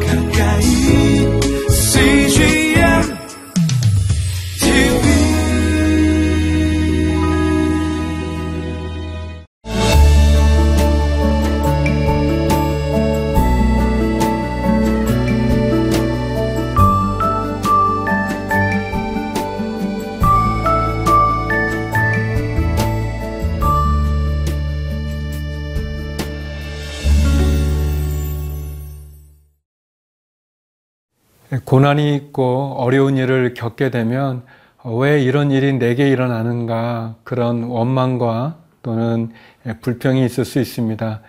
[0.00, 0.21] 가까
[31.64, 34.42] 고난이 있고 어려운 일을 겪게 되면
[34.84, 39.30] 왜 이런 일이 내게 일어나는가 그런 원망과 또는
[39.82, 41.20] 불평이 있을 수 있습니다.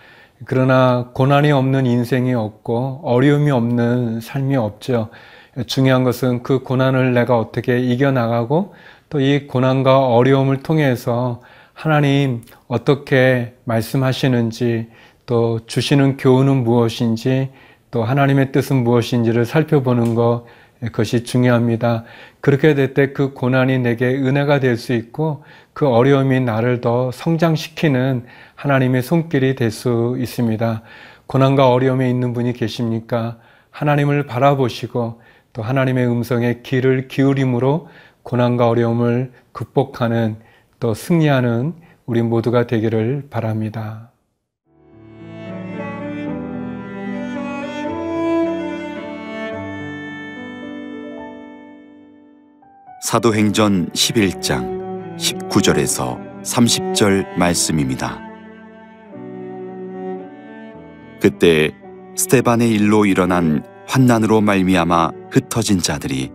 [0.45, 5.09] 그러나 고난이 없는 인생이 없고 어려움이 없는 삶이 없죠.
[5.67, 8.73] 중요한 것은 그 고난을 내가 어떻게 이겨나가고
[9.09, 11.41] 또 이 고난과 어려움을 통해서
[11.73, 14.87] 하나님 어떻게 말씀하시는지
[15.27, 17.51] 또 주시는 교훈은 무엇인지
[17.93, 20.45] 또 하나님의 뜻은 무엇인지를 살펴보는 것
[20.81, 22.05] 그것이 중요합니다.
[22.41, 28.25] 그렇게 될 때 그 고난이 내게 은혜가 될 수 있고 그 어려움이 나를 더 성장시키는
[28.55, 30.81] 하나님의 손길이 될 수 있습니다.
[31.27, 33.37] 고난과 어려움에 있는 분이 계십니까?
[33.69, 35.21] 하나님을 바라보시고
[35.53, 37.89] 또 하나님의 음성에 귀를 기울임으로
[38.23, 40.37] 고난과 어려움을 극복하는
[40.79, 41.75] 또 승리하는
[42.07, 44.12] 우리 모두가 되기를 바랍니다.
[53.13, 58.19] 사도행전 11장 19절에서 30절 말씀입니다.
[61.21, 61.69] 그때
[62.15, 66.31] 스테반의 일로 일어난 환난으로 말미암아 흩어진 자들이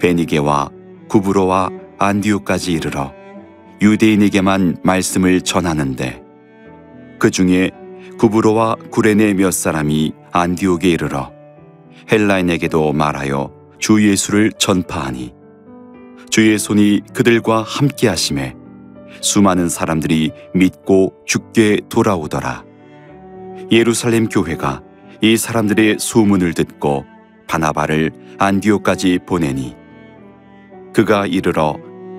[0.00, 0.70] 베니게와
[1.08, 3.14] 구브로와 안디오까지 이르러
[3.80, 6.24] 유대인에게만 말씀을 전하는데
[7.20, 7.70] 그 중에
[8.18, 11.30] 구브로와 구레네 몇 사람이 안디옥에 이르러
[12.10, 15.43] 헬라인에게도 말하여 주 예수를 전파하니
[16.34, 18.56] 주의 손이 그들과 함께 하심에
[19.20, 22.64] 수많은 사람들이 믿고 죽게 돌아오더라.
[23.70, 24.82] 예루살렘 교회가
[25.20, 27.04] 이 사람들의 소문을 듣고
[27.46, 29.76] 바나바를 안디오까지 보내니
[30.92, 31.76] 그가 이르러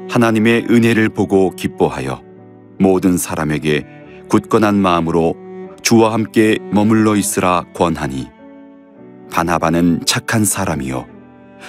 [0.09, 2.23] 하나님의 은혜를 보고 기뻐하여
[2.79, 3.85] 모든 사람에게
[4.29, 5.35] 굳건한 마음으로
[5.81, 8.29] 주와 함께 머물러 있으라 권하니
[9.29, 11.14] 바나바는 착한 사람이요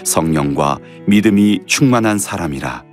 [0.04, 2.84] 성령과 믿음이 충만한 사람이라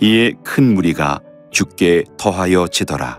[0.00, 1.20] 이에 큰 무리가
[1.50, 3.18] 죽게 더하여 지더라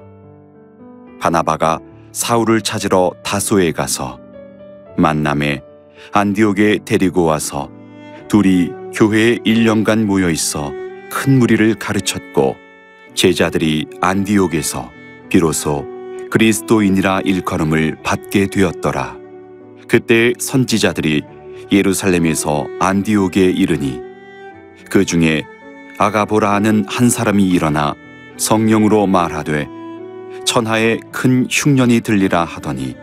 [1.19, 1.79] 바나바가
[2.11, 4.19] 사울을 찾으러 다소에 가서
[4.97, 5.61] 만남에
[6.11, 7.69] 안디옥에 데리고 와서
[8.27, 10.71] 둘이 교회에 1년간 모여 있어
[11.11, 12.55] 큰 무리를 가르쳤고
[13.13, 14.89] 제자들이 안디옥에서
[15.29, 15.85] 비로소
[16.31, 19.17] 그리스도인이라 일컬음을 받게 되었더라.
[19.87, 21.23] 그때 선지자들이
[21.71, 24.01] 예루살렘에서 안디옥에 이르니
[24.89, 25.43] 그 중에
[25.97, 27.93] 아가보라 하는 한 사람이 일어나
[28.37, 29.67] 성령으로 말하되
[30.45, 32.95] 천하에 큰 흉년이 들리라 하더니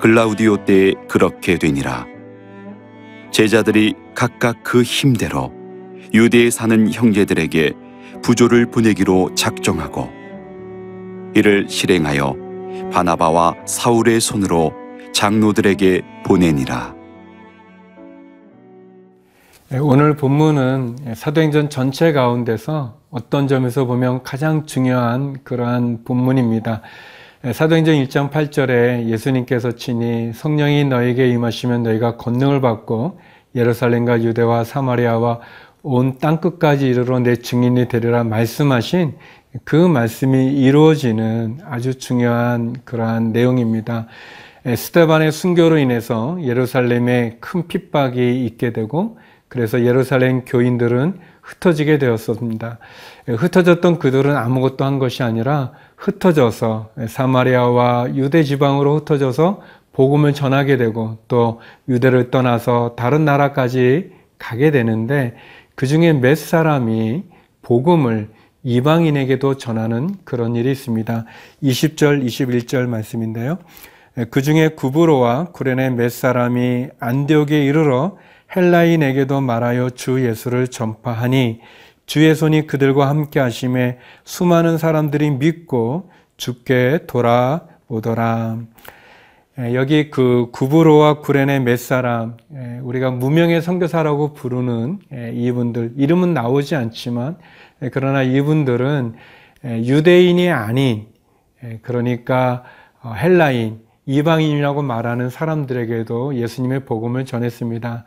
[0.00, 2.06] 글라우디오 때에 그렇게 되니라.
[3.30, 5.52] 제자들이 각각 그 힘대로
[6.12, 7.72] 유대에 사는 형제들에게
[8.22, 10.10] 부조를 보내기로 작정하고
[11.34, 12.34] 이를 실행하여
[12.92, 14.72] 바나바와 사울의 손으로
[15.12, 16.95] 장로들에게 보내니라.
[19.68, 26.82] 네, 오늘 본문은 사도행전 전체 가운데서 어떤 점에서 보면 가장 중요한 그러한 본문입니다.
[27.52, 33.18] 사도행전 1장 8절에 예수님께서 친히 성령이 너에게 임하시면 너희가 권능을 받고
[33.56, 35.40] 예루살렘과 유대와 사마리아와
[35.82, 39.16] 온 땅끝까지 이르러 내 증인이 되리라 말씀하신
[39.64, 44.06] 그 말씀이 이루어지는 아주 중요한 그러한 내용입니다.
[44.64, 49.18] 스테반의 순교로 인해서 예루살렘에 큰 핍박이 있게 되고
[49.48, 52.78] 그래서 예루살렘 교인들은 흩어지게 되었습니다.
[53.28, 59.60] 흩어졌던 그들은 아무것도 한 것이 아니라 흩어져서 사마리아와 유대 지방으로 흩어져서
[59.92, 65.36] 복음을 전하게 되고 또 유대를 떠나서 다른 나라까지 가게 되는데
[65.74, 67.24] 그 중에 몇 사람이
[67.62, 68.28] 복음을
[68.62, 71.24] 이방인에게도 전하는 그런 일이 있습니다.
[71.62, 73.58] 20절, 21절 말씀인데요.
[74.30, 78.16] 그 중에 구브로와 구레네 몇 사람이 안디옥에 이르러
[78.54, 81.60] 헬라인에게도 말하여 주 예수를 전파하니
[82.06, 88.58] 주의 손이 그들과 함께 하심에 수많은 사람들이 믿고 죽게 돌아오더라.
[89.72, 92.36] 여기 그 구브로와 구레네 몇 사람
[92.82, 94.98] 우리가 무명의 선교사라고 부르는
[95.32, 97.38] 이분들 이름은 나오지 않지만
[97.90, 99.14] 그러나 이분들은
[99.64, 101.06] 유대인이 아닌
[101.80, 102.64] 그러니까
[103.02, 108.04] 헬라인 이방인이라고 말하는 사람들에게도 예수님의 복음을 전했습니다.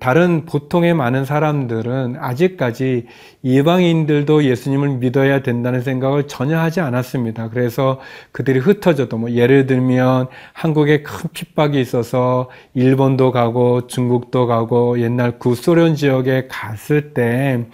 [0.00, 3.06] 다른 보통의 많은 사람들은 아직까지
[3.42, 7.50] 이방인들도 예수님을 믿어야 된다는 생각을 전혀 하지 않았습니다.
[7.50, 8.00] 그래서
[8.32, 15.94] 그들이 흩어져도 뭐 예를 들면 한국에 큰 핍박이 있어서 일본도 가고 중국도 가고 옛날 구소련
[15.94, 17.66] 지역에 갔을 때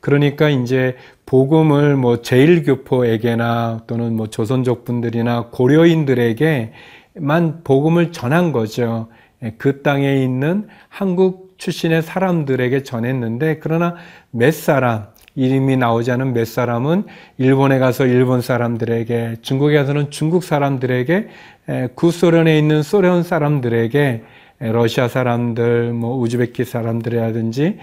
[0.00, 6.72] 그러니까 이제 복음을 뭐 제일교포에게나 또는 뭐 조선족 분들이나 고려인들에게
[7.16, 9.08] 만 복음을 전한 거죠.
[9.42, 13.94] 예, 그 땅에 있는 한국 출신의 사람들에게 전했는데 그러나
[14.30, 15.06] 몇 사람
[15.36, 17.04] 이름이 나오지 않은 몇 사람은
[17.38, 21.28] 일본에 가서 일본 사람들에게 중국에 가서는 중국 사람들에게
[21.70, 24.24] 예, 구소련에 있는 소련 사람들에게
[24.60, 27.78] 러시아 사람들, 뭐 우즈베키 사람들이라든지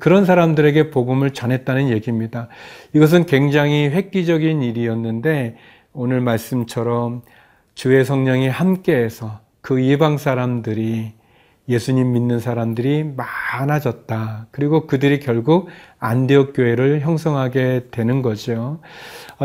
[0.00, 2.48] 그런 사람들에게 복음을 전했다는 얘기입니다.
[2.92, 5.56] 이것은 굉장히 획기적인 일이었는데
[5.92, 7.22] 오늘 말씀처럼
[7.76, 11.12] 주의 성령이 함께해서 그 이방 사람들이
[11.68, 14.46] 예수님 믿는 사람들이 많아졌다.
[14.50, 15.68] 그리고 그들이 결국
[15.98, 18.80] 안디옥 교회를 형성하게 되는 거죠.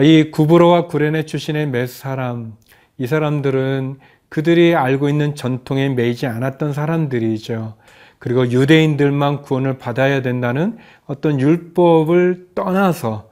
[0.01, 2.53] 이 구브로와 구레네 출신의 몇 사람,
[2.97, 3.99] 이 사람들은
[4.29, 7.75] 그들이 알고 있는 전통에 매이지 않았던 사람들이죠.
[8.17, 13.30] 그리고 유대인들만 구원을 받아야 된다는 어떤 율법을 떠나서 어,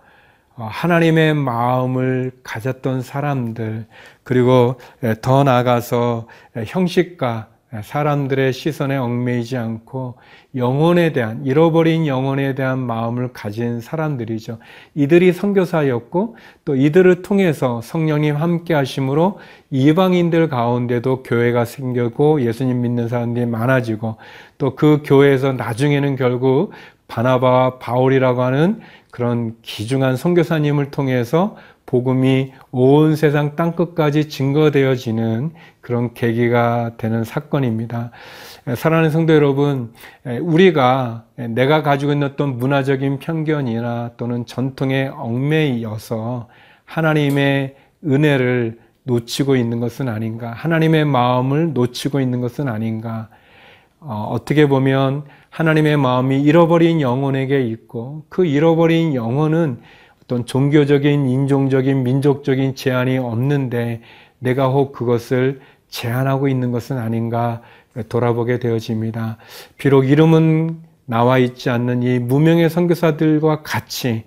[0.67, 3.85] 하나님의 마음을 가졌던 사람들,
[4.23, 4.75] 그리고
[5.21, 6.27] 더 나아가서
[6.65, 7.47] 형식과
[7.83, 10.15] 사람들의 시선에 얽매이지 않고
[10.55, 14.57] 영혼에 대한 잃어버린 영혼에 대한 마음을 가진 사람들이죠.
[14.95, 16.35] 이들이 선교사였고
[16.65, 19.39] 또 이들을 통해서 성령님 함께 하심으로
[19.69, 24.17] 이방인들 가운데도 교회가 생겼고 예수님 믿는 사람들이 많아지고
[24.57, 26.71] 또 그 교회에서 나중에는 결국
[27.07, 28.79] 바나바와 바울이라고 하는
[29.11, 35.51] 그런 기중한 선교사님을 통해서 복음이 온 세상 땅 끝까지 증거되어지는
[35.81, 38.11] 그런 계기가 되는 사건입니다.
[38.75, 39.91] 사랑하는 성도 여러분,
[40.23, 46.47] 우리가 내가 가지고 있는 어떤 문화적인 편견이나 또는 전통에 얽매이어서
[46.85, 47.75] 하나님의
[48.05, 53.29] 은혜를 놓치고 있는 것은 아닌가, 하나님의 마음을 놓치고 있는 것은 아닌가,
[53.99, 59.79] 어, 떻게 보면 하나님의 마음이 잃어버린 영혼에게 있고 그 잃어버린 영혼은
[60.23, 64.01] 어떤 종교적인, 인종적인, 민족적인 제한이 없는데
[64.37, 65.59] 내가 혹 그것을
[65.89, 67.61] 제한하고 있는 것은 아닌가
[68.09, 69.37] 돌아보게 되어집니다.
[69.77, 74.23] 비록 이름은 나와 있지 않는 이 무명의 선교사들과 같이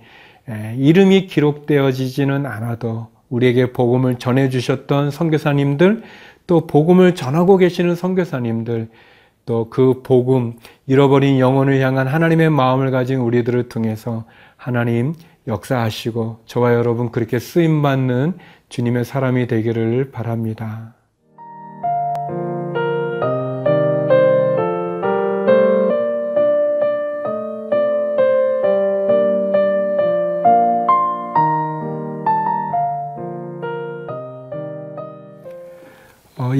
[0.77, 6.03] 이름이 기록되어지지는 않아도 우리에게 복음을 전해 주셨던 선교사님들
[6.49, 8.89] 또 복음을 전하고 계시는 선교사님들
[9.45, 10.55] 또 그 복음
[10.87, 14.25] 잃어버린 영혼을 향한 하나님의 마음을 가진 우리들을 통해서
[14.57, 15.15] 하나님
[15.47, 20.95] 역사하시고 저와 여러분 그렇게 쓰임 받는 주님의 사람이 되기를 바랍니다.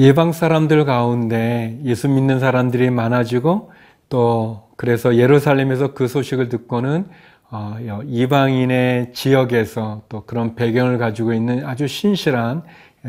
[0.03, 3.71] 예방 사람들 가운데 예수 믿는 사람들이 많아지고
[4.09, 7.07] 또 그래서 예루살렘에서 그 소식을 듣고는
[7.49, 12.63] 어, 이방인의 지역에서 또 그런 배경을 가지고 있는 아주 신실한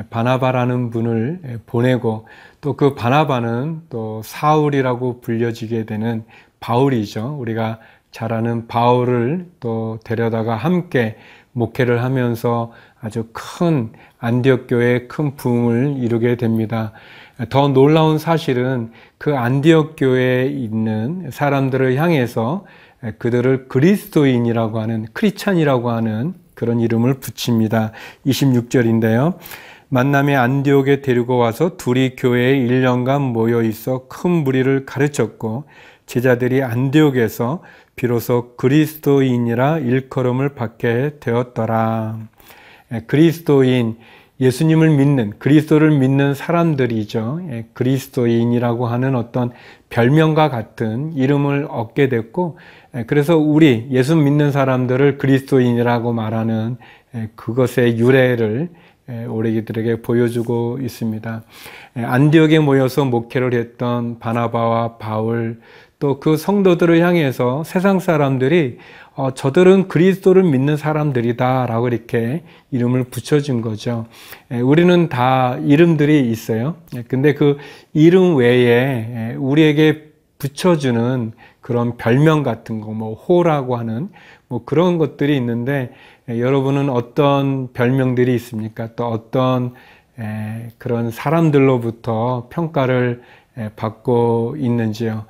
[0.08, 2.28] 바나바라는 분을 보내고
[2.60, 6.24] 또 그 바나바는 또 사울이라고 불려지게 되는
[6.60, 7.38] 바울이죠.
[7.40, 7.80] 우리가
[8.12, 11.16] 잘 아는 바울을 또 데려다가 함께
[11.50, 12.70] 목회를 하면서
[13.04, 16.92] 아주 큰 안디옥 교회의 큰 부흥을 이루게 됩니다.
[17.50, 22.64] 더 놀라운 사실은 그 안디옥 교회에 있는 사람들을 향해서
[23.18, 27.92] 그들을 그리스도인이라고 하는 크리찬이라고 하는 그런 이름을 붙입니다.
[28.24, 29.36] 26절인데요.
[29.90, 35.64] 만남의 안디옥에 데리고 와서 둘이 교회에 1년간 모여 있어 큰 무리를 가르쳤고
[36.06, 37.62] 제자들이 안디옥에서
[37.96, 42.33] 비로소 그리스도인이라 일컬음을 받게 되었더라.
[43.06, 43.96] 그리스도인
[44.40, 47.40] 예수님을 믿는 그리스도를 믿는 사람들이죠.
[47.72, 49.52] 그리스도인이라고 하는 어떤
[49.90, 52.58] 별명과 같은 이름을 얻게 됐고
[52.96, 56.76] 예, 그래서 우리 예수 믿는 사람들을 그리스도인이라고 말하는
[57.14, 58.70] 예, 그것의 유래를
[59.10, 61.42] 예, 우리들에게 보여주고 있습니다.
[61.94, 65.60] 안디옥에 모여서 목회를 했던 바나바와 바울
[66.04, 68.76] 또 그 성도들을 향해서 세상 사람들이
[69.14, 72.42] 어, 저들은 그리스도를 믿는 사람들이다라고 이렇게
[72.72, 74.04] 이름을 붙여준 거죠.
[74.50, 76.76] 우리는 다 이름들이 있어요.
[77.08, 77.56] 근데 그
[77.94, 81.32] 이름 외에 우리에게 붙여주는
[81.62, 84.10] 그런 별명 같은 거, 뭐 호라고 하는
[84.48, 85.90] 뭐 그런 것들이 있는데
[86.28, 88.90] 여러분은 어떤 별명들이 있습니까?
[88.94, 89.72] 또 어떤
[90.18, 93.22] 에, 그런 사람들로부터 평가를
[93.56, 95.24] 에, 받고 있는지요.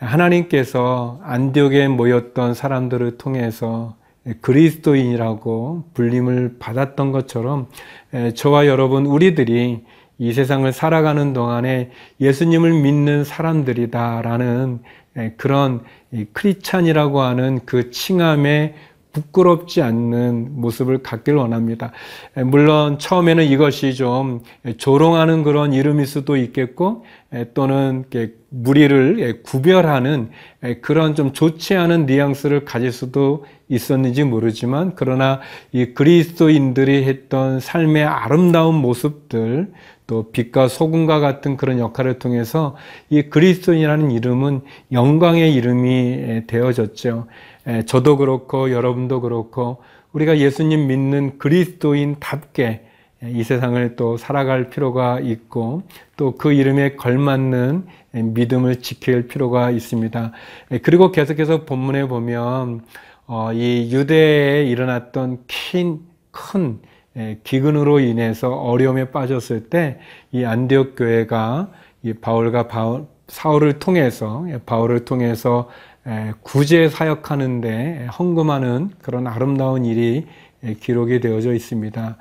[0.00, 3.96] 하나님께서 안디옥에 모였던 사람들을 통해서
[4.40, 7.68] 그리스도인이라고 불림을 받았던 것처럼
[8.12, 9.84] 에, 저와 여러분 우리들이
[10.18, 11.90] 이 세상을 살아가는 동안에
[12.20, 14.80] 예수님을 믿는 사람들이다라는
[15.16, 18.74] 에, 그런 이 크리찬이라고 하는 그 칭함에
[19.18, 21.92] 부끄럽지 않는 모습을 갖길 원합니다.
[22.36, 24.40] 에, 물론 처음에는 이것이 좀
[24.76, 28.04] 조롱하는 그런 이름일 수도 있겠고 에, 또는
[28.50, 30.30] 무리를 에, 구별하는
[30.62, 35.40] 에, 그런 좀 좋지 않은 뉘앙스를 가질 수도 있었는지 모르지만 그러나
[35.72, 39.72] 이 그리스도인들이 했던 삶의 아름다운 모습들
[40.06, 42.76] 또 빛과 소금과 같은 그런 역할을 통해서
[43.10, 47.26] 이 그리스도인이라는 이름은 영광의 이름이 되어졌죠.
[47.68, 49.78] 에, 저도 그렇고 여러분도 그렇고
[50.12, 52.84] 우리가 예수님 믿는 그리스도인답게
[53.24, 55.82] 이 세상을 또 살아갈 필요가 있고
[56.16, 60.32] 또 그 이름에 걸맞는 믿음을 지킬 필요가 있습니다.
[60.72, 62.82] 에, 그리고 계속해서 본문에 보면
[63.26, 66.80] 어, 이 유대에 일어났던 큰, 큰
[67.16, 69.98] 예, 기근으로 인해서 어려움에 빠졌을 때
[70.32, 71.70] 이 안디옥 교회가
[72.02, 75.97] 이 바울과 바울, 사울을 통해서 예, 바울을 통해서 예,
[76.42, 80.26] 구제 사역하는데 헌금하는 그런 아름다운 일이
[80.64, 82.16] 예, 기록이 되어져 있습니다.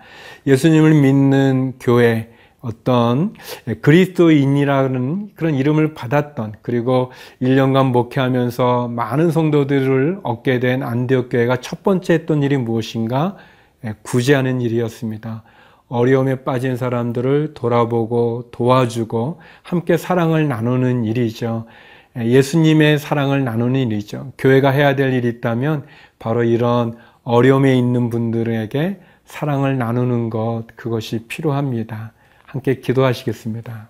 [0.45, 2.29] 예수님을 믿는 교회
[2.59, 3.33] 어떤
[3.81, 12.13] 그리스도인이라는 그런 이름을 받았던 그리고 1년간 목회하면서 많은 성도들을 얻게 된 안디옥 교회가 첫 번째
[12.13, 13.37] 했던 일이 무엇인가?
[13.85, 15.43] 예, 구제하는 일이었습니다.
[15.89, 21.65] 어려움에 빠진 사람들을 돌아보고 도와주고 함께 사랑을 나누는 일이죠.
[22.17, 24.31] 예, 예수님의 사랑을 나누는 일이죠.
[24.37, 25.85] 교회가 해야 될 일이 있다면
[26.19, 32.13] 바로 이런 어려움에 있는 분들에게 사랑을 나누는 것, 그것이 필요합니다.
[32.45, 33.87] 함께 기도하시겠습니다.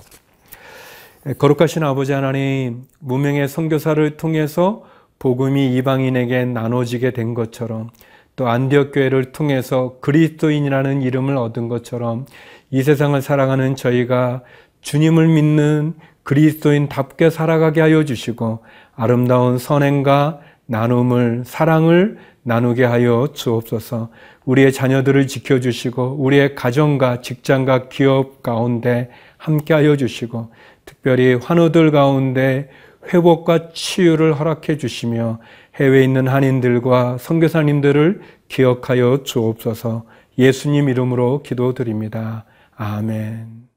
[1.27, 4.85] 예, 거룩하신 아버지 하나님, 무명의 선교사를 통해서
[5.19, 7.89] 복음이 이방인에게 나눠지게 된 것처럼
[8.35, 12.27] 또 안디옥 교회를 통해서 그리스도인이라는 이름을 얻은 것처럼
[12.69, 14.43] 이 세상을 살아가는 저희가
[14.81, 15.95] 주님을 믿는
[16.27, 18.59] 그리스도인답게 살아가게 하여 주시고
[18.95, 24.09] 아름다운 선행과 나눔을 사랑을 나누게 하여 주옵소서.
[24.43, 30.51] 우리의 자녀들을 지켜 주시고 우리의 가정과 직장과 기업 가운데 함께 하여 주시고
[30.83, 32.69] 특별히 환우들 가운데
[33.13, 35.39] 회복과 치유를 허락해 주시며
[35.75, 38.19] 해외에 있는 한인들과 선교사님들을
[38.49, 40.03] 기억하여 주옵소서
[40.37, 42.43] 예수님 이름으로 기도드립니다.
[42.75, 43.76] 아멘.